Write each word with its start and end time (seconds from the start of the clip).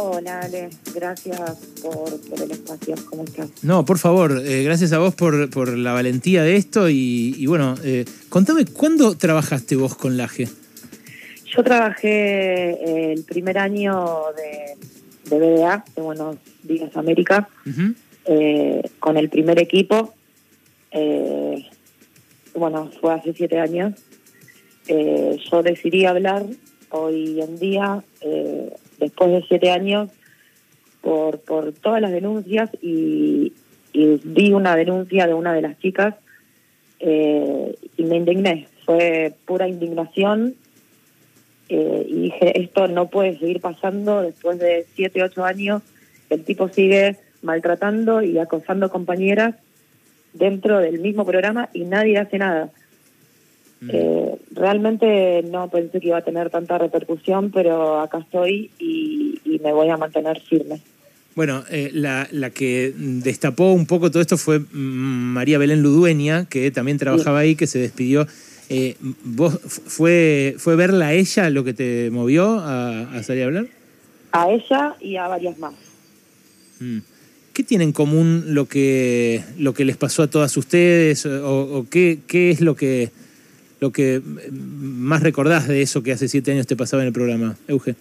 Hola, 0.00 0.42
Ale. 0.42 0.70
Gracias 0.94 1.40
por, 1.82 2.20
por 2.20 2.40
el 2.40 2.52
espacio. 2.52 2.94
¿Cómo 3.10 3.24
estás? 3.24 3.48
No, 3.64 3.84
por 3.84 3.98
favor, 3.98 4.40
eh, 4.44 4.62
gracias 4.62 4.92
a 4.92 4.98
vos 4.98 5.12
por, 5.16 5.50
por 5.50 5.76
la 5.76 5.92
valentía 5.92 6.44
de 6.44 6.54
esto 6.54 6.88
y, 6.88 7.34
y 7.36 7.46
bueno, 7.46 7.74
eh, 7.82 8.04
contame, 8.28 8.64
¿cuándo 8.64 9.16
trabajaste 9.16 9.74
vos 9.74 9.96
con 9.96 10.16
Laje? 10.16 10.46
Yo 11.46 11.64
trabajé 11.64 12.70
eh, 12.74 13.12
el 13.12 13.24
primer 13.24 13.58
año 13.58 14.26
de, 14.36 15.36
de 15.36 15.36
BDA, 15.36 15.84
de 15.96 16.02
Buenos 16.02 16.36
Días 16.62 16.96
América, 16.96 17.48
eh, 18.24 18.82
con 19.00 19.16
el 19.16 19.28
primer 19.28 19.58
equipo. 19.58 20.14
Bueno, 22.54 22.92
fue 23.00 23.14
hace 23.14 23.34
siete 23.34 23.58
años. 23.58 23.94
Yo 24.86 25.62
decidí 25.64 26.04
hablar 26.04 26.46
hoy 26.90 27.40
en 27.40 27.58
día, 27.58 28.02
después 28.98 29.30
de 29.30 29.44
siete 29.48 29.70
años, 29.70 30.10
por, 31.00 31.40
por 31.40 31.72
todas 31.72 32.00
las 32.00 32.12
denuncias 32.12 32.70
y, 32.82 33.52
y 33.92 34.20
vi 34.24 34.52
una 34.52 34.76
denuncia 34.76 35.26
de 35.26 35.34
una 35.34 35.52
de 35.52 35.62
las 35.62 35.78
chicas 35.78 36.14
eh, 37.00 37.74
y 37.96 38.02
me 38.04 38.16
indigné. 38.16 38.68
Fue 38.84 39.34
pura 39.46 39.68
indignación 39.68 40.54
eh, 41.68 42.06
y 42.08 42.22
dije, 42.22 42.60
esto 42.60 42.88
no 42.88 43.08
puede 43.08 43.38
seguir 43.38 43.60
pasando 43.60 44.22
después 44.22 44.58
de 44.58 44.86
siete, 44.94 45.22
ocho 45.22 45.44
años. 45.44 45.82
El 46.30 46.44
tipo 46.44 46.68
sigue 46.68 47.16
maltratando 47.42 48.22
y 48.22 48.38
acosando 48.38 48.90
compañeras 48.90 49.54
dentro 50.32 50.78
del 50.80 51.00
mismo 51.00 51.24
programa 51.24 51.68
y 51.72 51.84
nadie 51.84 52.18
hace 52.18 52.38
nada. 52.38 52.70
Mm. 53.80 53.90
Eh, 53.92 54.27
realmente 54.50 55.42
no 55.50 55.68
pensé 55.70 56.00
que 56.00 56.08
iba 56.08 56.18
a 56.18 56.22
tener 56.22 56.50
tanta 56.50 56.78
repercusión, 56.78 57.50
pero 57.50 58.00
acá 58.00 58.18
estoy 58.18 58.70
y, 58.78 59.40
y 59.44 59.58
me 59.58 59.72
voy 59.72 59.88
a 59.88 59.96
mantener 59.96 60.40
firme. 60.40 60.80
Bueno, 61.34 61.62
eh, 61.70 61.90
la, 61.92 62.26
la 62.32 62.50
que 62.50 62.92
destapó 62.96 63.72
un 63.72 63.86
poco 63.86 64.10
todo 64.10 64.20
esto 64.20 64.36
fue 64.36 64.58
mm, 64.58 64.64
María 64.72 65.58
Belén 65.58 65.82
Ludueña, 65.82 66.46
que 66.46 66.70
también 66.72 66.98
trabajaba 66.98 67.38
ahí, 67.38 67.54
que 67.54 67.68
se 67.68 67.78
despidió. 67.78 68.26
Eh, 68.68 68.96
¿Vos 69.22 69.58
fue, 69.62 70.56
fue 70.58 70.74
verla 70.74 71.06
a 71.06 71.12
ella 71.12 71.48
lo 71.48 71.62
que 71.62 71.74
te 71.74 72.10
movió 72.10 72.58
a, 72.58 73.02
a 73.12 73.22
salir 73.22 73.44
a 73.44 73.46
hablar? 73.46 73.66
A 74.32 74.50
ella 74.50 74.96
y 75.00 75.16
a 75.16 75.28
varias 75.28 75.58
más. 75.58 75.74
Mm. 76.80 76.98
¿Qué 77.52 77.62
tiene 77.62 77.84
en 77.84 77.92
común 77.92 78.54
lo 78.54 78.66
que, 78.66 79.42
lo 79.58 79.74
que 79.74 79.84
les 79.84 79.96
pasó 79.96 80.24
a 80.24 80.26
todas 80.26 80.56
ustedes? 80.56 81.24
¿O, 81.24 81.78
o 81.78 81.86
qué, 81.88 82.18
qué 82.26 82.50
es 82.50 82.60
lo 82.60 82.74
que, 82.74 83.10
lo 83.80 83.92
que 83.92 84.20
más 84.50 85.22
recordás 85.22 85.68
de 85.68 85.82
eso 85.82 86.02
que 86.02 86.12
hace 86.12 86.28
siete 86.28 86.52
años 86.52 86.66
te 86.66 86.76
pasaba 86.76 87.02
en 87.02 87.08
el 87.08 87.12
programa, 87.12 87.56
Euge? 87.68 87.94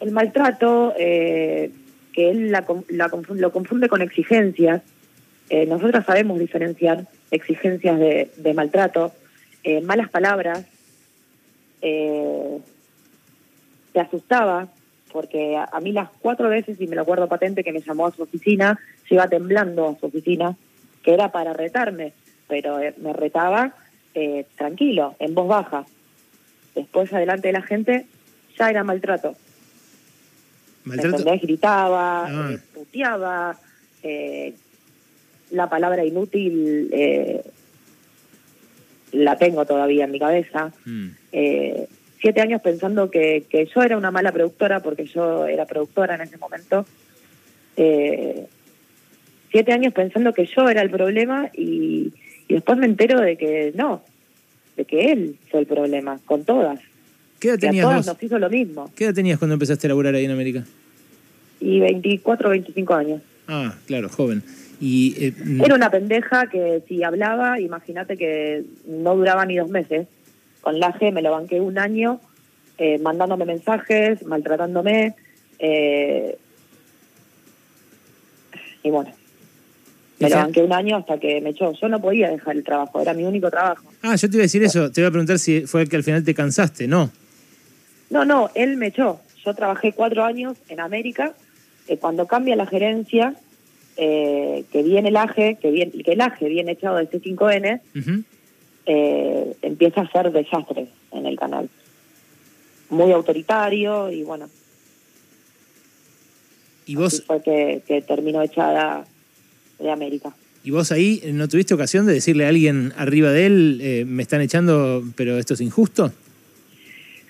El 0.00 0.12
maltrato, 0.12 0.94
eh, 0.98 1.70
que 2.12 2.30
él 2.30 2.50
la, 2.50 2.64
la 2.88 3.10
lo 3.34 3.52
confunde 3.52 3.88
con 3.88 4.00
exigencias. 4.00 4.82
Eh, 5.50 5.66
nosotros 5.66 6.04
sabemos 6.06 6.38
diferenciar 6.38 7.06
exigencias 7.30 7.98
de, 7.98 8.54
maltrato, 8.54 9.12
eh, 9.64 9.80
malas 9.82 10.08
palabras. 10.08 10.64
Eh, 11.82 12.58
te 13.92 14.00
asustaba, 14.00 14.68
porque 15.12 15.56
a, 15.56 15.64
a 15.64 15.80
mí 15.80 15.92
las 15.92 16.08
cuatro 16.20 16.48
veces, 16.48 16.80
y 16.80 16.86
me 16.86 16.96
lo 16.96 17.02
acuerdo 17.02 17.28
patente, 17.28 17.64
que 17.64 17.72
me 17.72 17.80
llamó 17.80 18.06
a 18.06 18.12
su 18.12 18.22
oficina, 18.22 18.78
se 19.08 19.16
iba 19.16 19.28
temblando 19.28 19.88
a 19.88 19.98
su 19.98 20.06
oficina, 20.06 20.56
que 21.02 21.12
era 21.12 21.32
para 21.32 21.52
retarme, 21.52 22.12
pero 22.48 22.78
eh, 22.78 22.94
me 22.98 23.12
retaba 23.12 23.74
eh, 24.14 24.46
tranquilo, 24.56 25.14
en 25.18 25.34
voz 25.34 25.48
baja. 25.48 25.86
Después, 26.74 27.12
adelante 27.12 27.48
de 27.48 27.52
la 27.52 27.62
gente, 27.62 28.06
ya 28.58 28.70
era 28.70 28.84
maltrato. 28.84 29.34
¿Me 30.84 30.96
¿Maltrato? 30.96 31.38
Gritaba, 31.42 32.26
Ah. 32.26 32.50
eh, 32.52 32.58
puteaba, 32.74 33.58
eh, 34.02 34.54
la 35.50 35.68
palabra 35.68 36.04
inútil 36.04 36.88
eh, 36.92 37.42
la 39.12 39.36
tengo 39.36 39.64
todavía 39.66 40.04
en 40.04 40.10
mi 40.12 40.18
cabeza. 40.18 40.72
Mm. 40.84 41.08
Eh, 41.32 41.86
siete 42.20 42.40
años 42.40 42.62
pensando 42.62 43.10
que, 43.10 43.44
que 43.48 43.66
yo 43.66 43.82
era 43.82 43.96
una 43.96 44.10
mala 44.10 44.32
productora, 44.32 44.80
porque 44.80 45.04
yo 45.04 45.46
era 45.46 45.66
productora 45.66 46.14
en 46.14 46.20
ese 46.22 46.38
momento. 46.38 46.86
Eh, 47.76 48.46
siete 49.50 49.72
años 49.72 49.92
pensando 49.92 50.32
que 50.32 50.46
yo 50.46 50.68
era 50.68 50.82
el 50.82 50.90
problema 50.90 51.50
y, 51.52 52.12
y 52.50 52.54
después 52.54 52.78
me 52.78 52.86
entero 52.86 53.20
de 53.20 53.36
que 53.36 53.72
no, 53.76 54.02
de 54.76 54.84
que 54.84 55.12
él 55.12 55.36
fue 55.52 55.60
el 55.60 55.66
problema, 55.66 56.18
con 56.26 56.44
todas. 56.44 56.80
¿Qué 57.38 57.46
edad 57.46 57.58
a 57.58 57.60
tenías 57.60 57.84
todas 57.86 58.06
nos 58.08 58.20
hizo 58.20 58.40
lo 58.40 58.50
mismo. 58.50 58.90
¿Qué 58.96 59.04
edad 59.04 59.14
tenías 59.14 59.38
cuando 59.38 59.54
empezaste 59.54 59.86
a 59.86 59.90
laburar 59.90 60.16
ahí 60.16 60.24
en 60.24 60.32
América? 60.32 60.64
Y 61.60 61.78
24 61.78 62.50
25 62.50 62.94
años. 62.94 63.22
Ah, 63.46 63.76
claro, 63.86 64.08
joven. 64.08 64.42
Y 64.80 65.14
eh, 65.24 65.32
mm, 65.32 65.64
Era 65.64 65.76
una 65.76 65.92
pendeja 65.92 66.48
que 66.48 66.82
si 66.88 67.04
hablaba, 67.04 67.60
imagínate 67.60 68.16
que 68.16 68.64
no 68.84 69.14
duraba 69.14 69.46
ni 69.46 69.56
dos 69.56 69.70
meses. 69.70 70.08
Con 70.60 70.80
la 70.80 70.92
G 70.92 71.12
me 71.12 71.22
lo 71.22 71.30
banqué 71.30 71.60
un 71.60 71.78
año, 71.78 72.20
eh, 72.78 72.98
mandándome 72.98 73.44
mensajes, 73.44 74.26
maltratándome. 74.26 75.14
eh, 75.60 76.36
y 78.82 78.90
bueno, 78.90 79.12
me 80.20 80.30
lo 80.30 80.36
banqué 80.36 80.62
un 80.62 80.72
año 80.72 80.96
hasta 80.96 81.18
que 81.18 81.40
me 81.40 81.50
echó. 81.50 81.72
Yo 81.72 81.88
no 81.88 82.00
podía 82.00 82.28
dejar 82.30 82.56
el 82.56 82.64
trabajo, 82.64 83.00
era 83.00 83.12
mi 83.14 83.24
único 83.24 83.50
trabajo. 83.50 83.84
Ah, 84.02 84.14
yo 84.16 84.28
te 84.30 84.36
iba 84.36 84.42
a 84.42 84.46
decir 84.46 84.62
eso. 84.62 84.90
Te 84.92 85.00
iba 85.00 85.08
a 85.08 85.10
preguntar 85.10 85.38
si 85.38 85.62
fue 85.66 85.82
el 85.82 85.88
que 85.88 85.96
al 85.96 86.04
final 86.04 86.22
te 86.24 86.34
cansaste. 86.34 86.86
No. 86.86 87.10
No, 88.10 88.24
no, 88.24 88.50
él 88.54 88.76
me 88.76 88.88
echó. 88.88 89.20
Yo 89.44 89.54
trabajé 89.54 89.92
cuatro 89.92 90.24
años 90.24 90.56
en 90.68 90.80
América. 90.80 91.34
eh, 91.88 91.96
cuando 91.96 92.26
cambia 92.26 92.54
la 92.54 92.66
gerencia, 92.66 93.34
eh, 93.96 94.64
que 94.70 94.82
viene 94.82 95.08
el 95.08 95.16
AGE, 95.16 95.58
que, 95.60 95.70
viene, 95.72 95.90
que 96.04 96.12
el 96.12 96.20
AGE 96.20 96.48
viene 96.48 96.72
echado 96.72 96.96
de 96.98 97.08
C5N, 97.10 97.80
Ujú. 97.98 98.22
eh, 98.86 99.56
empieza 99.62 100.02
a 100.02 100.10
ser 100.12 100.30
desastre 100.30 100.86
en 101.12 101.26
el 101.26 101.36
canal. 101.38 101.68
Muy 102.90 103.10
autoritario 103.12 104.10
y 104.10 104.22
bueno, 104.22 104.48
Y 106.86 106.92
así 106.92 106.96
vos, 106.96 107.24
fue 107.26 107.42
que, 107.42 107.82
que 107.86 108.02
terminó 108.02 108.42
echada 108.42 109.04
de 109.80 109.90
América. 109.90 110.34
y 110.62 110.70
vos 110.70 110.92
ahí 110.92 111.22
no 111.32 111.48
tuviste 111.48 111.74
ocasión 111.74 112.06
de 112.06 112.12
decirle 112.12 112.44
a 112.44 112.48
alguien 112.48 112.92
arriba 112.96 113.30
de 113.30 113.46
él, 113.46 113.80
eh, 113.82 114.04
me 114.06 114.22
están 114.22 114.40
echando, 114.40 115.02
pero 115.16 115.38
esto 115.38 115.54
es 115.54 115.60
injusto. 115.60 116.12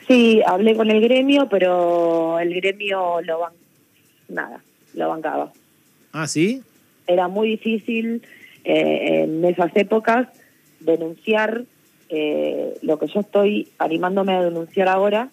Sí, 0.09 0.41
hablé 0.45 0.75
con 0.75 0.91
el 0.91 1.01
gremio, 1.01 1.49
pero 1.49 2.41
el 2.41 2.53
gremio 2.55 3.21
lo 3.21 3.39
ban 3.39 3.53
nada, 4.29 4.61
lo 4.95 5.09
bancaba. 5.09 5.53
Ah, 6.13 6.27
sí. 6.27 6.63
Era 7.07 7.29
muy 7.29 7.49
difícil 7.51 8.23
eh, 8.65 9.23
en 9.23 9.45
esas 9.45 9.71
épocas 9.77 10.29
denunciar 10.81 11.65
eh, 12.09 12.77
lo 12.83 12.99
que 12.99 13.07
yo 13.07 13.21
estoy 13.21 13.69
animándome 13.79 14.35
a 14.35 14.43
denunciar 14.43 14.89
ahora, 14.89 15.31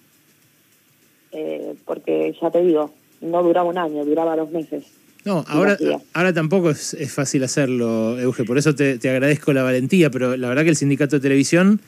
eh, 1.31 1.73
porque 1.85 2.35
ya 2.39 2.51
te 2.51 2.61
digo, 2.61 2.91
no 3.21 3.41
duraba 3.41 3.69
un 3.69 3.77
año, 3.77 4.05
duraba 4.05 4.35
dos 4.35 4.51
meses. 4.51 4.85
No, 5.27 5.43
ahora, 5.49 5.77
ahora 6.13 6.31
tampoco 6.31 6.69
es, 6.69 6.93
es 6.93 7.11
fácil 7.11 7.43
hacerlo, 7.43 8.17
Euge. 8.17 8.45
Por 8.45 8.57
eso 8.57 8.73
te, 8.73 8.97
te 8.97 9.09
agradezco 9.09 9.51
la 9.51 9.61
valentía, 9.61 10.09
pero 10.09 10.37
la 10.37 10.47
verdad 10.47 10.63
que 10.63 10.69
el 10.69 10.77
sindicato 10.77 11.17
de 11.17 11.21
televisión 11.21 11.81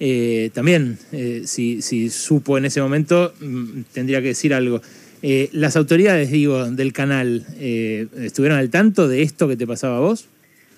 eh, 0.00 0.50
también, 0.52 0.98
eh, 1.12 1.42
si, 1.44 1.82
si 1.82 2.10
supo 2.10 2.58
en 2.58 2.64
ese 2.64 2.82
momento, 2.82 3.32
mm, 3.40 3.82
tendría 3.92 4.20
que 4.20 4.28
decir 4.28 4.52
algo. 4.52 4.82
Eh, 5.22 5.50
las 5.52 5.76
autoridades, 5.76 6.32
digo, 6.32 6.68
del 6.68 6.92
canal, 6.92 7.46
eh, 7.60 8.08
¿estuvieron 8.16 8.58
al 8.58 8.70
tanto 8.70 9.06
de 9.06 9.22
esto 9.22 9.46
que 9.46 9.56
te 9.56 9.68
pasaba 9.68 9.98
a 9.98 10.00
vos? 10.00 10.26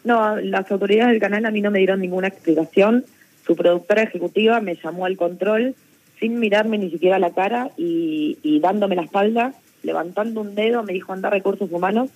No, 0.04 0.36
las 0.36 0.70
autoridades 0.70 1.12
del 1.12 1.20
canal 1.20 1.46
a 1.46 1.50
mí 1.50 1.62
no 1.62 1.70
me 1.70 1.78
dieron 1.78 2.00
ninguna 2.00 2.28
explicación. 2.28 3.06
Su 3.46 3.56
productora 3.56 4.02
ejecutiva 4.02 4.60
me 4.60 4.76
llamó 4.76 5.06
al 5.06 5.16
control 5.16 5.74
sin 6.20 6.38
mirarme 6.38 6.76
ni 6.76 6.90
siquiera 6.90 7.18
la 7.18 7.30
cara 7.30 7.70
y, 7.78 8.36
y 8.42 8.60
dándome 8.60 8.96
la 8.96 9.02
espalda, 9.02 9.54
levantando 9.82 10.40
un 10.40 10.54
dedo, 10.54 10.82
me 10.82 10.92
dijo 10.92 11.12
anda 11.12 11.30
recursos 11.30 11.70
humanos. 11.70 12.10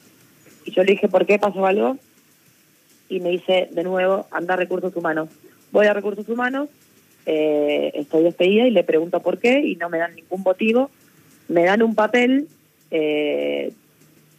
Y 0.64 0.72
yo 0.72 0.82
le 0.82 0.92
dije, 0.92 1.08
¿por 1.08 1.26
qué 1.26 1.38
pasó 1.38 1.66
algo? 1.66 1.96
Y 3.08 3.20
me 3.20 3.30
dice 3.30 3.68
de 3.70 3.84
nuevo, 3.84 4.26
anda 4.30 4.56
recursos 4.56 4.94
humanos. 4.96 5.28
Voy 5.72 5.86
a 5.86 5.92
recursos 5.92 6.28
humanos, 6.28 6.68
eh, 7.26 7.92
estoy 7.94 8.24
despedida 8.24 8.66
y 8.66 8.70
le 8.70 8.84
pregunto 8.84 9.20
por 9.20 9.38
qué 9.38 9.60
y 9.60 9.76
no 9.76 9.88
me 9.88 9.98
dan 9.98 10.14
ningún 10.14 10.42
motivo. 10.42 10.90
Me 11.48 11.64
dan 11.64 11.82
un 11.82 11.94
papel, 11.94 12.48
eh, 12.90 13.72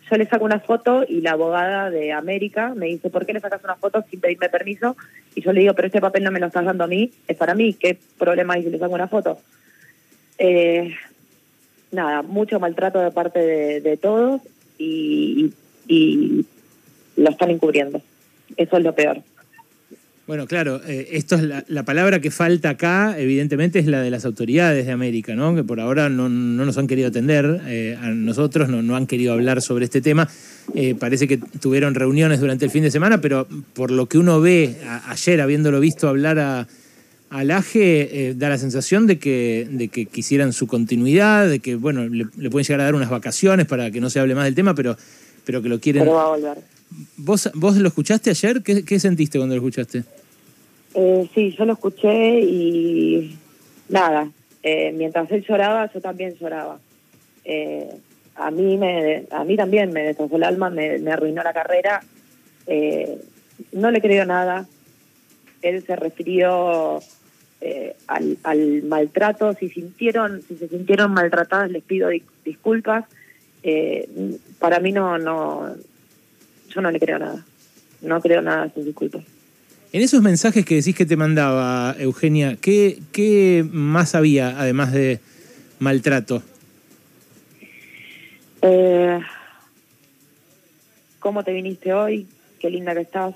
yo 0.09 0.17
le 0.17 0.25
saco 0.25 0.45
una 0.45 0.59
foto 0.59 1.03
y 1.07 1.21
la 1.21 1.31
abogada 1.31 1.89
de 1.89 2.13
América 2.13 2.73
me 2.75 2.87
dice, 2.87 3.09
¿por 3.09 3.25
qué 3.25 3.33
le 3.33 3.39
sacas 3.39 3.63
una 3.63 3.75
foto 3.75 4.03
sin 4.09 4.19
pedirme 4.19 4.49
permiso? 4.49 4.95
Y 5.35 5.41
yo 5.41 5.53
le 5.53 5.61
digo, 5.61 5.73
pero 5.73 5.87
este 5.87 6.01
papel 6.01 6.23
no 6.23 6.31
me 6.31 6.39
lo 6.39 6.47
estás 6.47 6.65
dando 6.65 6.85
a 6.85 6.87
mí, 6.87 7.11
es 7.27 7.37
para 7.37 7.55
mí, 7.55 7.73
¿qué 7.73 7.97
problema 8.17 8.53
hay 8.55 8.63
si 8.63 8.69
le 8.69 8.79
saco 8.79 8.93
una 8.93 9.07
foto? 9.07 9.39
Eh, 10.37 10.93
nada, 11.91 12.21
mucho 12.21 12.59
maltrato 12.59 12.99
de 12.99 13.11
parte 13.11 13.39
de, 13.81 13.97
todos 13.97 14.41
y, 14.77 15.53
y 15.87 16.45
lo 17.15 17.29
están 17.29 17.49
encubriendo. 17.51 18.01
Eso 18.55 18.77
es 18.77 18.83
lo 18.83 18.93
peor. 18.93 19.21
Bueno, 20.27 20.45
claro, 20.45 20.81
eh, 20.85 21.07
esto 21.13 21.35
es 21.35 21.43
la, 21.69 21.83
palabra 21.83 22.19
que 22.19 22.31
falta 22.31 22.71
acá, 22.71 23.17
evidentemente, 23.17 23.79
es 23.79 23.87
la 23.87 24.01
de 24.01 24.11
las 24.11 24.25
autoridades 24.25 24.85
de 24.85 24.91
América, 24.91 25.35
¿no? 25.35 25.55
Que 25.55 25.63
por 25.63 25.79
ahora 25.79 26.09
no, 26.09 26.27
nos 26.27 26.77
han 26.77 26.85
querido 26.85 27.07
atender, 27.07 27.61
eh, 27.65 27.97
a 27.97 28.09
nosotros 28.09 28.67
no, 28.67 28.81
no, 28.81 28.97
han 28.97 29.07
querido 29.07 29.31
hablar 29.31 29.61
sobre 29.61 29.85
este 29.85 30.01
tema. 30.01 30.27
Eh, 30.75 30.95
parece 30.95 31.29
que 31.29 31.37
tuvieron 31.37 31.95
reuniones 31.95 32.41
durante 32.41 32.65
el 32.65 32.71
fin 32.71 32.83
de 32.83 32.91
semana, 32.91 33.21
pero 33.21 33.47
por 33.73 33.89
lo 33.89 34.07
que 34.07 34.17
uno 34.17 34.41
ve 34.41 34.75
ayer, 35.07 35.39
habiéndolo 35.39 35.79
visto 35.79 36.09
hablar 36.09 36.39
a, 36.39 36.67
al 37.29 37.51
AGE, 37.51 38.33
da 38.35 38.49
la 38.49 38.57
sensación 38.57 39.07
de 39.07 39.19
que, 39.19 39.67
de 39.69 39.89
que 39.89 40.05
quisieran 40.05 40.53
su 40.53 40.67
continuidad, 40.67 41.49
de 41.49 41.59
que, 41.59 41.75
bueno, 41.75 42.07
le, 42.07 42.25
pueden 42.49 42.65
llegar 42.65 42.81
a 42.81 42.83
dar 42.85 42.95
unas 42.95 43.09
vacaciones 43.09 43.65
para 43.65 43.91
que 43.91 43.99
no 43.99 44.09
se 44.09 44.19
hable 44.19 44.33
más 44.35 44.45
del 44.45 44.55
tema, 44.55 44.73
pero, 44.75 44.95
pero 45.45 45.61
que 45.61 45.69
lo 45.69 45.79
quieren. 45.79 46.03
Pero 46.03 46.15
va 46.15 46.23
a 46.23 46.29
volver. 46.29 46.57
¿Vos, 47.17 47.49
¿Vos 47.53 47.75
lo 47.77 47.87
escuchaste 47.89 48.29
ayer? 48.29 48.63
¿Qué, 48.63 48.85
qué 48.85 48.99
sentiste 48.99 49.37
cuando 49.37 49.55
lo 49.55 49.61
escuchaste? 49.61 50.03
Eh, 50.93 51.29
sí, 51.35 51.53
yo 51.57 51.65
lo 51.65 51.73
escuché 51.73 52.39
y 52.39 53.37
nada, 53.89 54.31
eh, 54.63 54.91
mientras 54.93 55.31
él 55.31 55.45
lloraba, 55.47 55.91
yo 55.93 56.01
también 56.01 56.35
lloraba. 56.35 56.79
Eh, 57.45 57.89
a 58.35 58.51
mí 58.51 58.77
me, 58.77 59.25
a 59.31 59.43
mí 59.43 59.55
también 59.55 59.91
me 59.91 60.03
destrozó 60.03 60.35
el 60.35 60.43
alma, 60.43 60.69
me, 60.69 60.95
arruinó 61.11 61.43
la 61.43 61.53
carrera. 61.53 62.01
Eh, 62.65 63.17
no 63.71 63.91
le 63.91 64.01
creo 64.01 64.25
nada. 64.25 64.67
Él 65.61 65.83
se 65.85 65.95
refirió 65.95 66.99
al, 68.07 68.37
al, 68.43 68.83
maltrato. 68.83 69.53
Si 69.53 69.69
sintieron, 69.69 70.41
si 70.47 70.55
se 70.55 70.67
sintieron 70.67 71.11
maltratadas, 71.11 71.71
les 71.71 71.83
pido 71.83 72.09
disculpas. 72.45 73.05
para 74.59 74.79
mí 74.79 74.91
no, 74.91 75.17
no, 75.17 75.75
yo 76.69 76.81
no 76.81 76.91
le 76.91 76.99
creo 76.99 77.19
nada. 77.19 77.45
No 78.01 78.21
creo 78.21 78.41
nada 78.41 78.63
a 78.63 78.73
sus 78.73 78.85
disculpas. 78.85 79.23
En 79.93 80.01
esos 80.01 80.21
mensajes 80.21 80.65
que 80.65 80.75
decís 80.75 80.95
que 80.95 81.05
te 81.05 81.15
mandaba 81.15 81.95
Eugenia, 81.97 82.57
¿qué, 82.59 82.99
qué 83.11 83.65
más 83.71 84.15
había 84.15 84.59
además 84.59 84.91
de 84.91 85.19
maltrato? 85.79 86.43
Eh, 88.61 89.19
¿Cómo 91.19 91.43
te 91.43 91.53
viniste 91.53 91.93
hoy? 91.93 92.27
Qué 92.59 92.69
linda 92.69 92.93
que 92.93 93.01
estás. 93.01 93.35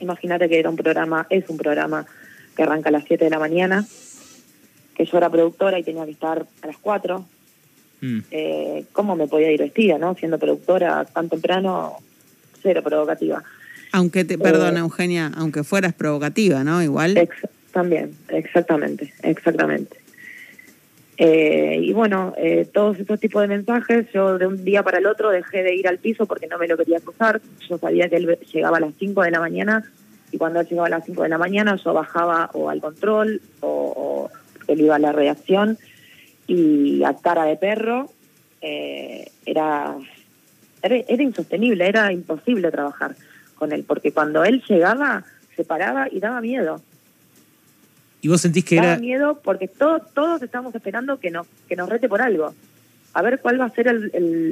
Imagínate 0.00 0.48
que 0.48 0.58
era 0.58 0.68
un 0.68 0.76
programa, 0.76 1.26
es 1.30 1.48
un 1.48 1.56
programa 1.56 2.06
que 2.54 2.62
arranca 2.62 2.88
a 2.88 2.92
las 2.92 3.04
7 3.06 3.24
de 3.24 3.30
la 3.30 3.38
mañana, 3.38 3.86
que 4.94 5.04
yo 5.04 5.18
era 5.18 5.30
productora 5.30 5.78
y 5.78 5.82
tenía 5.82 6.04
que 6.04 6.12
estar 6.12 6.46
a 6.62 6.66
las 6.66 6.76
4. 6.78 7.24
Mm. 8.00 8.18
Eh, 8.30 8.84
¿Cómo 8.92 9.16
me 9.16 9.26
podía 9.26 9.50
ir 9.50 9.60
vestida, 9.60 9.98
no? 9.98 10.14
Siendo 10.14 10.38
productora 10.38 11.04
tan 11.04 11.28
temprano, 11.28 11.96
cero 12.62 12.82
provocativa. 12.82 13.42
Aunque 13.92 14.24
te, 14.24 14.38
perdona, 14.38 14.80
eh, 14.80 14.82
Eugenia, 14.82 15.30
aunque 15.36 15.62
fueras 15.62 15.94
provocativa, 15.94 16.64
¿no? 16.64 16.82
Igual. 16.82 17.28
también, 17.72 18.12
exactamente, 18.28 19.12
exactamente. 19.22 20.04
Eh, 21.16 21.78
y 21.80 21.92
bueno, 21.92 22.34
eh, 22.36 22.66
todos 22.72 22.98
estos 22.98 23.20
tipos 23.20 23.40
de 23.42 23.48
mensajes, 23.48 24.06
yo 24.12 24.36
de 24.36 24.46
un 24.46 24.64
día 24.64 24.82
para 24.82 24.98
el 24.98 25.06
otro 25.06 25.30
dejé 25.30 25.62
de 25.62 25.74
ir 25.74 25.86
al 25.86 25.98
piso 25.98 26.26
porque 26.26 26.48
no 26.48 26.58
me 26.58 26.66
lo 26.66 26.76
quería 26.76 26.98
cruzar. 27.00 27.40
Yo 27.68 27.78
sabía 27.78 28.08
que 28.08 28.16
él 28.16 28.38
llegaba 28.52 28.78
a 28.78 28.80
las 28.80 28.94
5 28.98 29.22
de 29.22 29.30
la 29.30 29.38
mañana 29.38 29.84
y 30.34 30.36
cuando 30.36 30.58
él 30.58 30.66
llegaba 30.66 30.88
a 30.88 30.90
las 30.90 31.04
5 31.04 31.22
de 31.22 31.28
la 31.28 31.38
mañana 31.38 31.76
yo 31.76 31.94
bajaba 31.94 32.50
o 32.54 32.68
al 32.68 32.80
control 32.80 33.40
o, 33.60 34.28
él 34.66 34.80
iba 34.80 34.96
a 34.96 34.98
la 34.98 35.12
reacción 35.12 35.78
y 36.48 37.04
a 37.04 37.14
cara 37.14 37.44
de 37.44 37.56
perro 37.56 38.10
era, 38.60 39.94
era 40.82 41.22
insostenible, 41.22 41.86
era 41.86 42.12
imposible 42.12 42.72
trabajar 42.72 43.14
con 43.54 43.70
él, 43.72 43.84
porque 43.86 44.10
cuando 44.10 44.42
él 44.42 44.60
llegaba, 44.68 45.22
se 45.54 45.64
paraba 45.64 46.08
y 46.10 46.18
daba 46.18 46.40
miedo. 46.40 46.80
¿Y 48.20 48.26
vos 48.26 48.40
sentís 48.40 48.64
que 48.64 48.76
daba 48.76 48.96
miedo 48.96 49.40
porque 49.40 49.68
todos 49.68 50.02
todos 50.14 50.42
estamos 50.42 50.74
esperando 50.74 51.20
que 51.20 51.30
nos, 51.30 51.46
que 51.68 51.76
nos 51.76 51.88
rete 51.88 52.08
por 52.08 52.22
algo. 52.22 52.54
A 53.12 53.22
ver 53.22 53.38
cuál 53.38 53.60
va 53.60 53.66
a 53.66 53.70
ser 53.70 53.86
el, 53.86 54.10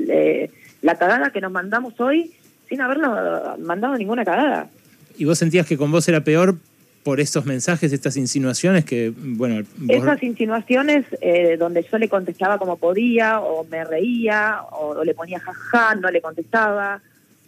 eh, 0.08 0.48
la 0.80 0.96
cagada 0.96 1.30
que 1.30 1.40
nos 1.40 1.50
mandamos 1.50 1.98
hoy 1.98 2.32
sin 2.68 2.80
habernos 2.82 3.58
mandado 3.58 3.96
ninguna 3.96 4.24
cagada. 4.24 4.68
¿Y 5.16 5.24
vos 5.24 5.38
sentías 5.38 5.66
que 5.66 5.76
con 5.76 5.90
vos 5.90 6.08
era 6.08 6.22
peor 6.22 6.56
por 7.02 7.20
estos 7.20 7.44
mensajes, 7.46 7.92
estas 7.92 8.16
insinuaciones 8.16 8.84
que, 8.84 9.12
bueno... 9.16 9.64
Esas 9.88 10.22
insinuaciones 10.22 11.04
eh, 11.20 11.56
donde 11.58 11.84
yo 11.90 11.98
le 11.98 12.08
contestaba 12.08 12.58
como 12.58 12.76
podía, 12.76 13.40
o 13.40 13.64
me 13.64 13.84
reía, 13.84 14.60
o, 14.70 15.02
le 15.02 15.14
ponía 15.14 15.40
jaja, 15.40 15.96
no 15.96 16.10
le 16.10 16.20
contestaba. 16.20 17.00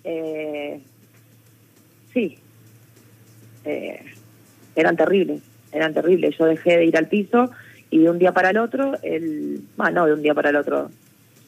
Eh, 0.03 0.81
sí, 2.13 2.39
eh, 3.65 4.05
eran 4.75 4.97
terribles, 4.97 5.43
eran 5.73 5.95
terribles. 5.95 6.37
Yo 6.37 6.47
dejé 6.47 6.79
de 6.79 6.87
ir 6.87 6.97
al 6.97 7.09
piso 7.09 7.51
y 7.91 7.99
de 7.99 8.11
un 8.11 8.19
día 8.19 8.33
para 8.33 8.51
el 8.51 8.59
otro, 8.59 8.95
el, 9.03 9.63
bueno, 9.77 10.01
no 10.01 10.07
de 10.07 10.15
un 10.15 10.23
día 10.23 10.35
para 10.35 10.51
el 10.51 10.57
otro, 10.57 10.91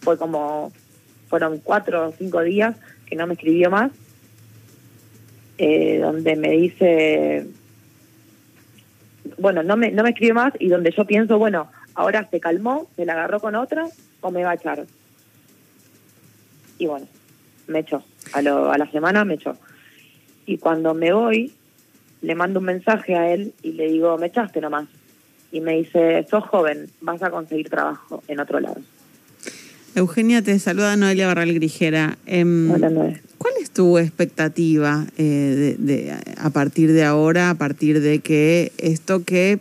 fue 0.00 0.16
como, 0.16 0.72
fueron 1.28 1.58
cuatro 1.58 2.08
o 2.08 2.12
cinco 2.12 2.40
días 2.42 2.76
que 3.06 3.16
no 3.16 3.26
me 3.26 3.34
escribió 3.34 3.68
más, 3.68 3.90
eh, 5.58 5.98
donde 6.00 6.36
me 6.36 6.50
dice, 6.50 7.46
bueno, 9.38 9.62
no 9.62 9.76
me, 9.76 9.90
no 9.90 10.02
me 10.02 10.10
escribió 10.10 10.34
más 10.34 10.52
y 10.58 10.68
donde 10.68 10.92
yo 10.96 11.04
pienso, 11.04 11.38
bueno, 11.38 11.68
ahora 11.94 12.28
se 12.30 12.40
calmó, 12.40 12.88
se 12.96 13.04
la 13.04 13.14
agarró 13.14 13.40
con 13.40 13.54
otra 13.54 13.86
o 14.20 14.30
me 14.30 14.44
va 14.44 14.50
a 14.50 14.54
echar. 14.54 14.86
Y 16.78 16.86
bueno, 16.86 17.06
me 17.66 17.80
echó. 17.80 18.02
A, 18.32 18.42
lo, 18.42 18.70
a 18.70 18.78
la 18.78 18.90
semana 18.90 19.24
me 19.24 19.34
echó. 19.34 19.56
Y 20.46 20.58
cuando 20.58 20.94
me 20.94 21.12
voy, 21.12 21.52
le 22.22 22.34
mando 22.34 22.60
un 22.60 22.66
mensaje 22.66 23.14
a 23.14 23.32
él 23.32 23.52
y 23.62 23.72
le 23.72 23.88
digo, 23.88 24.18
me 24.18 24.26
echaste 24.26 24.60
nomás. 24.60 24.88
Y 25.52 25.60
me 25.60 25.76
dice, 25.76 26.26
sos 26.28 26.44
joven, 26.44 26.90
vas 27.00 27.22
a 27.22 27.30
conseguir 27.30 27.70
trabajo 27.70 28.22
en 28.28 28.40
otro 28.40 28.60
lado. 28.60 28.76
Eugenia, 29.94 30.42
te 30.42 30.58
saluda 30.58 30.96
Noelia 30.96 31.26
Barral 31.26 31.54
Grijera. 31.54 32.18
Em, 32.26 32.68
¿Cuál 32.68 32.84
es 32.84 33.25
tu 33.76 33.98
expectativa 33.98 35.06
eh, 35.18 35.76
de, 35.78 36.14
a 36.38 36.50
partir 36.50 36.92
de 36.92 37.04
ahora, 37.04 37.50
a 37.50 37.54
partir 37.54 38.00
de 38.00 38.20
que 38.20 38.72
esto 38.78 39.22
que 39.22 39.58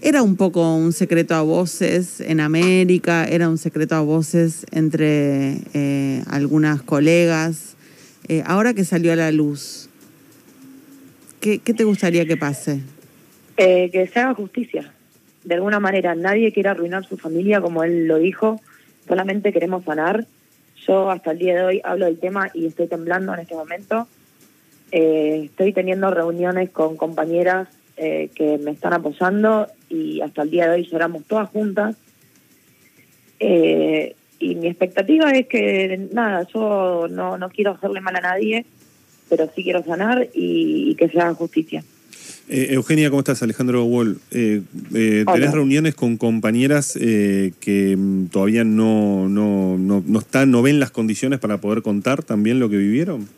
era 0.00 0.22
un 0.22 0.36
poco 0.36 0.74
un 0.76 0.92
secreto 0.92 1.34
a 1.34 1.42
voces 1.42 2.20
en 2.20 2.38
América, 2.40 3.26
era 3.26 3.48
un 3.48 3.58
secreto 3.58 3.96
a 3.96 4.00
voces 4.00 4.64
entre 4.70 5.58
eh, 5.74 6.22
algunas 6.28 6.80
colegas, 6.80 7.74
eh, 8.28 8.42
ahora 8.46 8.72
que 8.72 8.84
salió 8.84 9.12
a 9.12 9.16
la 9.16 9.32
luz, 9.32 9.90
¿Qué, 11.40 11.58
te 11.58 11.84
gustaría 11.84 12.26
que 12.26 12.36
pase? 12.36 12.80
Eh, 13.56 13.88
que 13.90 14.06
se 14.06 14.20
haga 14.20 14.34
justicia. 14.34 14.92
De 15.42 15.54
alguna 15.54 15.80
manera, 15.80 16.14
nadie 16.14 16.52
quiere 16.52 16.68
arruinar 16.68 17.06
su 17.06 17.16
familia, 17.16 17.62
como 17.62 17.82
él 17.82 18.06
lo 18.06 18.18
dijo, 18.18 18.60
solamente 19.08 19.50
queremos 19.50 19.84
sanar. 19.84 20.26
Yo 20.86 21.10
hasta 21.10 21.32
el 21.32 21.38
día 21.38 21.54
de 21.54 21.62
hoy 21.62 21.80
hablo 21.84 22.06
del 22.06 22.18
tema 22.18 22.50
y 22.54 22.66
estoy 22.66 22.86
temblando 22.86 23.34
en 23.34 23.40
este 23.40 23.54
momento. 23.54 24.06
Eh, 24.92 25.42
estoy 25.44 25.72
teniendo 25.72 26.10
reuniones 26.10 26.70
con 26.70 26.96
compañeras 26.96 27.68
eh, 27.96 28.30
que 28.34 28.58
me 28.58 28.72
están 28.72 28.92
apoyando 28.92 29.66
y 29.88 30.20
hasta 30.20 30.42
el 30.42 30.50
día 30.50 30.68
de 30.68 30.76
hoy 30.76 30.88
lloramos 30.90 31.24
todas 31.24 31.48
juntas. 31.50 31.96
y 33.40 34.54
mi 34.54 34.68
expectativa 34.68 35.30
es 35.32 35.46
que, 35.46 36.08
nada, 36.12 36.46
yo 36.52 37.06
no, 37.10 37.36
no 37.36 37.50
quiero 37.50 37.72
hacerle 37.72 38.00
mal 38.00 38.16
a 38.16 38.20
nadie, 38.20 38.64
pero 39.30 39.48
sí 39.54 39.62
quiero 39.62 39.82
sanar 39.82 40.28
y, 40.34 40.94
que 40.96 41.08
se 41.08 41.20
haga 41.20 41.34
justicia. 41.34 41.82
Eh, 42.52 42.74
Eugenia, 42.74 43.10
¿cómo 43.10 43.20
estás? 43.20 43.44
Alejandro 43.44 43.84
Wall. 43.84 44.18
Eh, 44.32 44.62
eh, 44.92 45.24
¿Tenés 45.32 45.52
reuniones 45.52 45.94
con 45.94 46.16
compañeras 46.16 46.98
eh, 47.00 47.52
que 47.60 47.96
mm, 47.96 48.26
todavía 48.26 48.64
no, 48.64 49.28
no, 49.28 49.78
no, 49.78 50.02
no, 50.04 50.18
están, 50.18 50.50
no 50.50 50.60
ven 50.60 50.80
las 50.80 50.90
condiciones 50.90 51.38
para 51.38 51.58
poder 51.58 51.82
contar 51.82 52.24
también 52.24 52.58
lo 52.58 52.68
que 52.68 52.76
vivieron? 52.76 53.28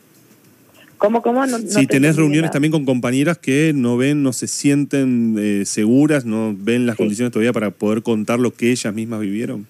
¿Cómo, 0.97 1.21
cómo? 1.21 1.45
No, 1.45 1.59
si 1.59 1.85
tenés 1.85 2.15
reuniones 2.15 2.49
también 2.49 2.71
con 2.71 2.85
compañeras 2.85 3.37
que 3.37 3.71
no 3.75 3.97
ven, 3.97 4.23
no 4.23 4.33
se 4.33 4.47
sienten 4.47 5.63
seguras, 5.65 6.25
no 6.25 6.55
ven 6.57 6.87
las 6.87 6.95
condiciones 6.95 7.31
todavía 7.31 7.53
para 7.53 7.69
poder 7.69 8.01
contar 8.01 8.39
lo 8.39 8.51
que 8.51 8.71
ellas 8.71 8.95
mismas 8.95 9.19
vivieron. 9.19 9.67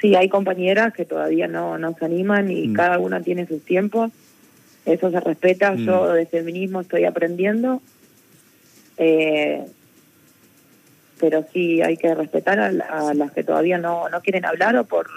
Sí, 0.00 0.14
hay 0.14 0.28
compañeras 0.28 0.92
que 0.94 1.04
todavía 1.04 1.48
no, 1.48 1.76
no 1.76 1.96
se 1.98 2.04
animan 2.04 2.52
y 2.52 2.68
mm. 2.68 2.72
cada 2.74 3.00
una 3.00 3.20
tiene 3.20 3.48
sus 3.48 3.62
tiempos 3.62 4.12
eso 4.86 5.10
se 5.10 5.20
respeta, 5.20 5.72
mm. 5.72 5.84
yo 5.84 6.12
de 6.12 6.26
feminismo 6.26 6.80
estoy 6.80 7.04
aprendiendo, 7.04 7.82
eh, 8.98 9.66
pero 11.18 11.44
sí 11.52 11.82
hay 11.82 11.96
que 11.96 12.14
respetar 12.14 12.58
a, 12.60 13.14
las 13.14 13.32
que 13.32 13.44
todavía 13.44 13.78
no, 13.78 14.08
no 14.08 14.20
quieren 14.20 14.44
hablar 14.44 14.76
o 14.76 14.84
por 14.84 15.08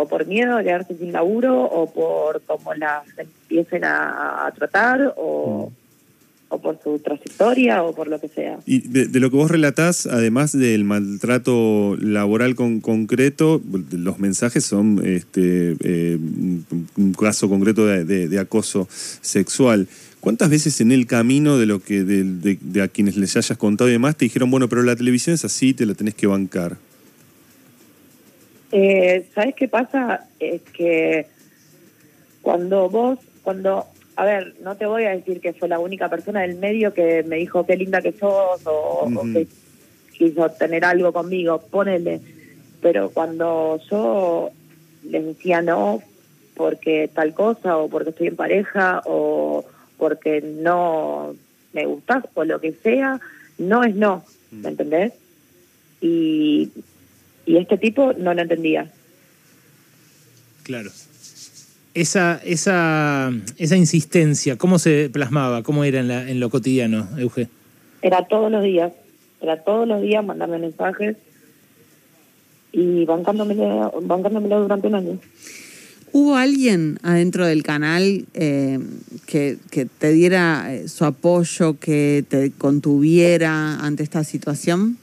o 0.00 0.06
por 0.06 0.26
miedo 0.26 0.56
a 0.56 0.62
quedarse 0.62 0.96
sin 0.96 1.12
laburo 1.12 1.62
o 1.62 1.92
por 1.92 2.42
cómo 2.42 2.74
las 2.74 3.06
empiecen 3.18 3.84
a, 3.84 4.50
tratar 4.56 5.14
o, 5.16 5.70
o 6.50 6.60
por 6.60 6.78
su 6.82 6.98
trayectoria 6.98 7.82
o 7.84 7.94
por 7.94 8.08
lo 8.08 8.20
que 8.20 8.28
sea. 8.28 8.58
Y 8.66 8.80
de, 8.80 9.20
lo 9.20 9.30
que 9.30 9.36
vos 9.36 9.50
relatás, 9.50 10.06
además 10.06 10.52
del 10.52 10.84
maltrato 10.84 11.96
laboral 12.00 12.56
con, 12.56 12.80
concreto, 12.80 13.62
los 13.92 14.18
mensajes 14.18 14.64
son 14.64 15.00
este, 15.04 15.76
eh, 15.80 16.18
un 16.96 17.14
caso 17.18 17.48
concreto 17.48 17.86
de, 17.86 18.38
acoso 18.38 18.88
sexual. 18.90 19.86
¿Cuántas 20.18 20.50
veces 20.50 20.80
en 20.80 20.90
el 20.90 21.06
camino 21.06 21.56
de 21.56 21.66
lo 21.66 21.80
que 21.80 22.02
de, 22.02 22.82
a 22.82 22.88
quienes 22.88 23.16
les 23.16 23.36
hayas 23.36 23.56
contado 23.56 23.88
y 23.88 23.92
demás 23.92 24.16
te 24.16 24.24
dijeron, 24.24 24.50
bueno, 24.50 24.68
pero 24.68 24.82
la 24.82 24.96
televisión 24.96 25.34
es 25.34 25.44
así, 25.44 25.72
te 25.72 25.86
la 25.86 25.94
tenés 25.94 26.16
que 26.16 26.26
bancar? 26.26 26.76
Eh, 28.72 29.28
¿Sabes 29.34 29.54
qué 29.54 29.68
pasa? 29.68 30.26
Es 30.40 30.62
que 30.62 31.26
cuando 32.42 32.90
vos, 32.90 33.20
cuando 33.42 33.86
a 34.16 34.24
ver, 34.24 34.54
no 34.60 34.76
te 34.76 34.86
voy 34.86 35.04
a 35.04 35.10
decir 35.10 35.40
que 35.40 35.52
fue 35.52 35.68
la 35.68 35.78
única 35.78 36.08
persona 36.08 36.42
del 36.42 36.56
medio 36.56 36.92
que 36.92 37.22
me 37.22 37.36
dijo 37.36 37.64
qué 37.66 37.76
linda 37.76 38.02
que 38.02 38.12
sos 38.12 38.60
o, 38.64 39.08
que 39.32 39.46
quiso 40.12 40.48
tener 40.50 40.84
algo 40.84 41.12
conmigo, 41.12 41.60
ponele. 41.70 42.20
Pero 42.82 43.10
cuando 43.10 43.80
yo 43.90 44.50
les 45.04 45.24
decía 45.24 45.62
no 45.62 46.02
porque 46.54 47.10
tal 47.12 47.32
cosa 47.34 47.78
o 47.78 47.88
porque 47.88 48.10
estoy 48.10 48.26
en 48.26 48.36
pareja 48.36 49.02
o 49.06 49.64
porque 49.96 50.40
no 50.42 51.34
me 51.72 51.86
gustas 51.86 52.24
o 52.34 52.44
lo 52.44 52.60
que 52.60 52.72
sea, 52.72 53.20
no 53.58 53.84
es 53.84 53.94
no, 53.94 54.24
¿me 54.50 54.68
entendés? 54.68 55.12
Y, 56.00 56.70
y 57.46 57.56
este 57.56 57.78
tipo 57.78 58.12
no 58.14 58.34
lo 58.34 58.42
entendía. 58.42 58.90
Claro 60.64 60.90
esa, 62.00 62.40
esa, 62.44 63.30
esa 63.58 63.76
insistencia, 63.76 64.56
¿cómo 64.56 64.78
se 64.78 65.10
plasmaba? 65.10 65.62
¿Cómo 65.62 65.84
era 65.84 66.00
en, 66.00 66.10
en 66.10 66.40
lo 66.40 66.50
cotidiano, 66.50 67.08
Euge? 67.18 67.48
Era 68.02 68.26
todos 68.26 68.50
los 68.50 68.62
días, 68.62 68.92
era 69.40 69.62
todos 69.62 69.86
los 69.86 70.00
días 70.00 70.24
mandarme 70.24 70.58
mensajes 70.58 71.16
y 72.72 73.04
bancándomelo, 73.04 73.92
bancándomelo 74.02 74.62
durante 74.62 74.86
un 74.86 74.94
año. 74.94 75.18
¿Hubo 76.12 76.36
alguien 76.36 76.98
adentro 77.02 77.46
del 77.46 77.62
canal 77.62 78.26
eh, 78.34 78.80
que, 79.26 79.58
que, 79.70 79.84
te 79.84 80.10
diera 80.12 80.74
eh, 80.74 80.88
su 80.88 81.04
apoyo, 81.04 81.78
que 81.78 82.24
te 82.28 82.50
contuviera 82.50 83.78
ante 83.78 84.02
esta 84.02 84.24
situación? 84.24 84.98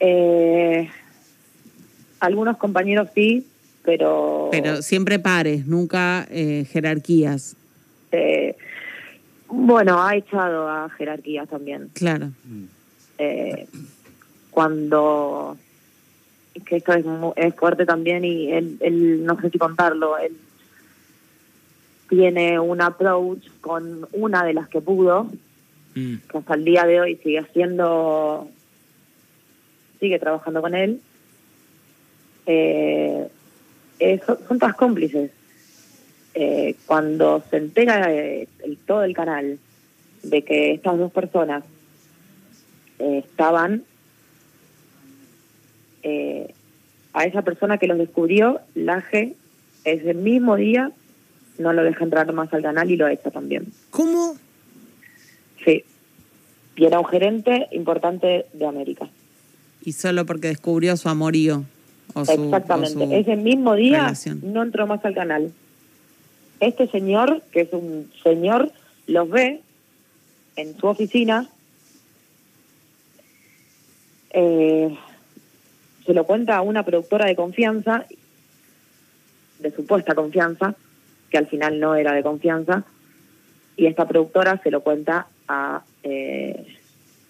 Eh, 0.00 0.88
algunos 2.20 2.56
compañeros 2.56 3.08
sí, 3.14 3.46
pero... 3.88 4.50
Pero 4.52 4.82
siempre 4.82 5.18
pares, 5.18 5.66
nunca 5.66 6.28
eh, 6.30 6.66
jerarquías. 6.70 7.56
Eh, 8.12 8.54
bueno, 9.46 10.02
ha 10.02 10.14
echado 10.14 10.68
a 10.68 10.90
jerarquías 10.90 11.48
también. 11.48 11.88
Claro. 11.94 12.32
Eh, 13.16 13.66
cuando... 14.50 15.56
que 16.66 16.76
esto 16.76 16.92
es, 16.92 17.06
es 17.36 17.54
fuerte 17.54 17.86
también 17.86 18.26
y 18.26 18.52
él, 18.52 19.24
no 19.24 19.40
sé 19.40 19.48
si 19.48 19.56
contarlo, 19.56 20.18
él 20.18 20.36
tiene 22.10 22.60
un 22.60 22.82
approach 22.82 23.48
con 23.62 24.06
una 24.12 24.44
de 24.44 24.52
las 24.52 24.68
que 24.68 24.82
pudo, 24.82 25.28
mm. 25.94 26.14
que 26.30 26.38
hasta 26.38 26.54
el 26.56 26.64
día 26.66 26.84
de 26.84 27.00
hoy 27.00 27.16
sigue 27.24 27.38
haciendo, 27.38 28.50
sigue 29.98 30.18
trabajando 30.18 30.60
con 30.60 30.74
él. 30.74 31.00
Eh, 32.44 33.28
eh, 33.98 34.20
son, 34.24 34.58
todas 34.58 34.74
cómplices. 34.74 35.30
Eh, 36.34 36.76
cuando 36.86 37.42
se 37.50 37.56
entera 37.56 38.12
eh, 38.14 38.48
todo 38.86 39.02
el 39.02 39.14
canal 39.14 39.58
de 40.22 40.42
que 40.42 40.72
estas 40.72 40.98
dos 40.98 41.10
personas 41.10 41.64
estaban, 42.98 43.84
a 47.12 47.24
esa 47.24 47.42
persona 47.42 47.78
que 47.78 47.86
los 47.86 47.98
descubrió, 47.98 48.60
Laje, 48.74 49.34
ese 49.84 50.14
mismo 50.14 50.56
día 50.56 50.90
no 51.58 51.72
lo 51.72 51.82
deja 51.82 52.04
entrar 52.04 52.32
más 52.32 52.52
al 52.52 52.62
canal 52.62 52.90
y 52.90 52.96
lo 52.96 53.08
echa 53.08 53.30
también. 53.30 53.66
¿Cómo? 53.90 54.36
Sí. 55.64 55.84
Y 56.76 56.84
era 56.84 56.98
un 56.98 57.06
gerente 57.06 57.68
importante 57.72 58.46
de 58.52 58.66
América. 58.66 59.08
Y 59.84 59.92
solo 59.92 60.26
porque 60.26 60.48
descubrió 60.48 60.96
su 60.96 61.08
amorío. 61.08 61.64
Exactamente. 62.14 63.18
Ese 63.18 63.36
mismo 63.36 63.74
día 63.74 64.12
no 64.42 64.62
entró 64.62 64.86
más 64.86 65.04
al 65.04 65.14
canal. 65.14 65.52
Este 66.60 66.88
señor, 66.88 67.42
que 67.52 67.62
es 67.62 67.72
un 67.72 68.10
señor, 68.22 68.72
los 69.06 69.28
ve 69.30 69.60
en 70.56 70.76
su 70.78 70.86
oficina. 70.86 71.48
Eh, 74.30 74.96
se 76.04 76.14
lo 76.14 76.24
cuenta 76.24 76.56
a 76.56 76.62
una 76.62 76.84
productora 76.84 77.26
de 77.26 77.36
confianza, 77.36 78.06
de 79.60 79.70
supuesta 79.72 80.14
confianza, 80.14 80.74
que 81.30 81.38
al 81.38 81.46
final 81.46 81.78
no 81.78 81.94
era 81.94 82.12
de 82.12 82.22
confianza, 82.22 82.84
y 83.76 83.86
esta 83.86 84.08
productora 84.08 84.60
se 84.62 84.70
lo 84.70 84.80
cuenta 84.80 85.28
a 85.46 85.82
eh, 86.02 86.66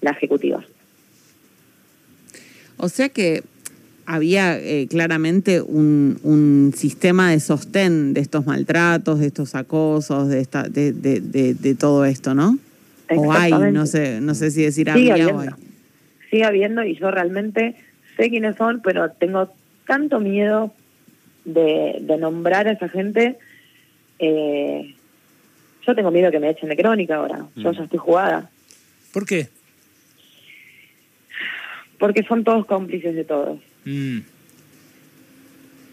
la 0.00 0.10
ejecutiva. 0.12 0.64
O 2.78 2.88
sea 2.88 3.08
que 3.08 3.42
había 4.10 4.58
eh, 4.58 4.86
claramente 4.88 5.60
un, 5.60 6.18
un, 6.22 6.72
sistema 6.74 7.30
de 7.30 7.40
sostén 7.40 8.14
de 8.14 8.22
estos 8.22 8.46
maltratos, 8.46 9.20
de 9.20 9.26
estos 9.26 9.54
acosos, 9.54 10.28
de, 10.28 10.40
esta, 10.40 10.62
de, 10.62 10.94
de, 10.94 11.20
de, 11.20 11.74
todo 11.74 12.06
esto, 12.06 12.34
¿no? 12.34 12.58
O 13.14 13.30
hay, 13.30 13.52
no 13.52 13.84
sé, 13.84 14.22
no 14.22 14.34
sé 14.34 14.50
si 14.50 14.62
decir 14.62 14.90
Sigue 14.90 15.12
había 15.12 15.24
habiendo. 15.24 15.56
Sigue 16.30 16.44
habiendo 16.44 16.84
y 16.84 16.96
yo 16.96 17.10
realmente 17.10 17.76
sé 18.16 18.30
quiénes 18.30 18.56
son, 18.56 18.80
pero 18.82 19.10
tengo 19.10 19.52
tanto 19.86 20.20
miedo 20.20 20.72
de, 21.44 22.02
nombrar 22.18 22.66
a 22.66 22.72
esa 22.72 22.88
gente. 22.88 23.36
Eh, 24.18 24.94
yo 25.86 25.94
tengo 25.94 26.10
miedo 26.10 26.30
que 26.30 26.40
me 26.40 26.48
echen 26.48 26.70
de 26.70 26.76
crónica 26.76 27.16
ahora. 27.16 27.44
Yo 27.56 27.72
mm. 27.72 27.74
ya 27.74 27.84
estoy 27.84 27.98
jugada. 27.98 28.50
¿Por 29.12 29.26
qué? 29.26 29.48
Porque 31.98 32.22
son 32.22 32.42
todos 32.42 32.64
cómplices 32.64 33.14
de 33.14 33.24
todos. 33.24 33.67
Mm. 33.88 34.18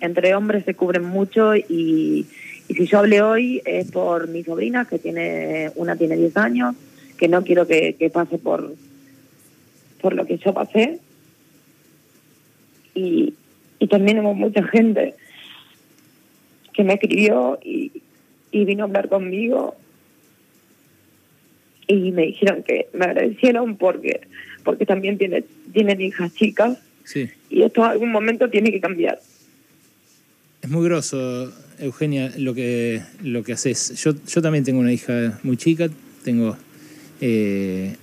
Entre 0.02 0.36
hombres 0.36 0.66
se 0.66 0.74
cubren 0.74 1.06
mucho 1.06 1.56
y, 1.56 2.25
si 2.68 2.86
yo 2.88 3.00
hablé 3.00 3.22
hoy 3.22 3.62
es 3.64 3.90
por 3.90 4.28
mi 4.28 4.44
sobrina, 4.44 4.86
que 4.86 5.00
tiene 5.00 5.72
una 5.75 5.96
tiene 5.96 6.18
10 6.18 6.36
años, 6.36 6.75
que 7.18 7.30
no 7.30 7.44
quiero 7.44 7.66
que, 7.66 7.96
pase 8.12 8.38
por, 8.38 8.75
por 10.02 10.14
lo 10.14 10.25
que 10.25 10.38
yo 10.38 10.54
pasé. 10.54 11.00
Y, 12.94 13.34
y 13.80 13.88
también 13.88 14.18
hemos 14.18 14.36
mucha 14.36 14.64
gente 14.64 15.14
que 16.74 16.84
me 16.84 16.96
escribió 16.96 17.60
y, 17.64 17.94
y 18.52 18.66
vino 18.66 18.84
a 18.84 18.88
hablar 18.88 19.08
conmigo 19.08 19.75
y 21.88 22.12
me 22.12 22.24
dijeron 22.24 22.64
que 22.64 22.90
me 22.94 23.06
agradecieron 23.06 23.78
porque 23.78 24.22
porque 24.64 24.86
también 24.88 25.20
tiene, 25.20 25.44
tienen 25.72 26.02
hijas 26.02 26.34
chicas 26.34 26.80
y 27.50 27.62
esto 27.62 27.84
en 27.84 27.92
algún 27.92 28.12
momento 28.12 28.50
tiene 28.50 28.72
que 28.72 28.82
cambiar. 28.82 29.20
Es 30.62 30.70
muy 30.70 30.86
groso, 30.86 31.54
Eugenia, 31.80 32.32
lo 32.38 32.54
que, 32.54 33.02
lo 33.24 33.44
que 33.44 33.54
haces. 33.54 34.02
Yo, 34.02 34.14
yo 34.26 34.42
también 34.42 34.64
tengo 34.64 34.80
una 34.80 34.92
hija 34.92 35.40
muy 35.44 35.58
chica, 35.58 35.88
tengo, 36.24 36.58
eh, 37.22 37.96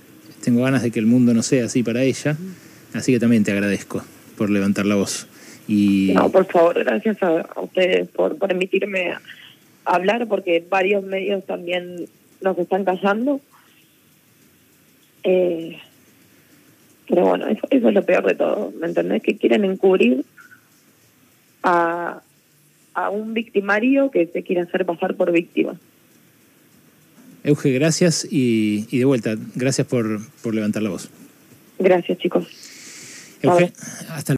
tengo 0.43 0.63
ganas 0.63 0.83
de 0.83 0.91
que 0.91 0.99
el 0.99 1.05
mundo 1.05 1.33
no 1.33 1.43
sea 1.43 1.65
así 1.65 1.83
para 1.83 2.03
ella, 2.03 2.37
así 2.93 3.11
que 3.11 3.19
también 3.19 3.43
te 3.43 3.51
agradezco 3.51 4.03
por 4.37 4.49
levantar 4.49 4.85
la 4.85 4.95
voz. 4.95 5.27
Y... 5.67 6.11
No, 6.13 6.29
por 6.29 6.45
favor, 6.45 6.83
gracias 6.83 7.21
a, 7.21 7.45
ustedes 7.61 8.07
por 8.09 8.37
permitirme 8.37 9.13
hablar, 9.85 10.27
porque 10.27 10.63
varios 10.69 11.03
medios 11.03 11.45
también 11.45 12.05
nos 12.41 12.57
están 12.57 12.85
callando. 12.85 13.41
Eh, 15.23 15.79
pero 17.13 17.27
bueno, 17.27 17.47
eso, 17.47 17.61
eso 17.69 17.89
es 17.89 17.93
lo 17.93 18.03
peor 18.03 18.25
de 18.25 18.33
todo, 18.33 18.73
¿me 18.79 18.87
entendés? 18.87 19.21
Que 19.21 19.37
quieren 19.37 19.63
encubrir 19.65 20.25
a, 21.61 22.23
a 22.95 23.09
un 23.11 23.35
victimario 23.35 24.09
que 24.09 24.25
se 24.25 24.41
quiere 24.41 24.61
hacer 24.61 24.83
pasar 24.83 25.13
por 25.15 25.31
víctima. 25.31 25.79
Euge, 27.43 27.71
gracias 27.71 28.25
y, 28.27 28.87
y 28.89 28.97
de 28.97 29.05
vuelta, 29.05 29.35
gracias 29.53 29.85
por, 29.85 30.21
por 30.41 30.55
levantar 30.55 30.81
la 30.81 30.89
voz. 30.89 31.11
Gracias, 31.77 32.17
chicos. 32.17 32.47
Euge, 33.43 33.73
hasta 34.09 34.31